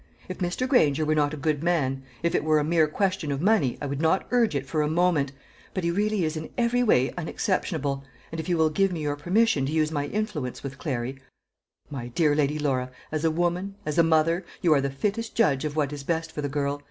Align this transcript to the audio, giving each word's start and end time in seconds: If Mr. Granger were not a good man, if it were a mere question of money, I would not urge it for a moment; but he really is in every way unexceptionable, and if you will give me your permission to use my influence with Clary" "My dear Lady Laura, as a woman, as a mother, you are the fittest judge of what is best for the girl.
If 0.27 0.39
Mr. 0.39 0.67
Granger 0.67 1.05
were 1.05 1.13
not 1.13 1.31
a 1.31 1.37
good 1.37 1.61
man, 1.61 2.01
if 2.23 2.33
it 2.33 2.43
were 2.43 2.57
a 2.57 2.63
mere 2.63 2.87
question 2.87 3.31
of 3.31 3.39
money, 3.39 3.77
I 3.79 3.85
would 3.85 4.01
not 4.01 4.25
urge 4.31 4.55
it 4.55 4.65
for 4.65 4.81
a 4.81 4.87
moment; 4.89 5.31
but 5.75 5.83
he 5.83 5.91
really 5.91 6.23
is 6.25 6.35
in 6.35 6.49
every 6.57 6.81
way 6.81 7.11
unexceptionable, 7.19 8.03
and 8.31 8.39
if 8.41 8.49
you 8.49 8.57
will 8.57 8.71
give 8.71 8.91
me 8.91 9.01
your 9.03 9.15
permission 9.15 9.63
to 9.67 9.71
use 9.71 9.91
my 9.91 10.07
influence 10.07 10.63
with 10.63 10.79
Clary" 10.79 11.19
"My 11.91 12.07
dear 12.07 12.33
Lady 12.33 12.57
Laura, 12.57 12.89
as 13.11 13.23
a 13.23 13.29
woman, 13.29 13.75
as 13.85 13.99
a 13.99 14.03
mother, 14.03 14.43
you 14.63 14.73
are 14.73 14.81
the 14.81 14.89
fittest 14.89 15.35
judge 15.35 15.65
of 15.65 15.75
what 15.75 15.93
is 15.93 16.01
best 16.03 16.31
for 16.31 16.41
the 16.41 16.49
girl. 16.49 16.79